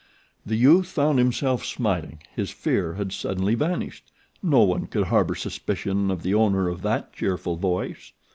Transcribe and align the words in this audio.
The 0.47 0.55
youth 0.55 0.87
found 0.87 1.19
himself 1.19 1.63
smiling. 1.63 2.23
His 2.35 2.49
fear 2.49 2.95
had 2.95 3.11
suddenly 3.11 3.53
vanished. 3.53 4.11
No 4.41 4.61
one 4.61 4.87
could 4.87 5.03
harbor 5.09 5.35
suspicion 5.35 6.09
of 6.09 6.23
the 6.23 6.33
owner 6.33 6.69
of 6.69 6.81
that 6.81 7.13
cheerful 7.13 7.55
voice. 7.55 8.11